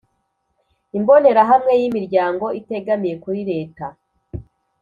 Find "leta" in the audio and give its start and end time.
3.51-3.85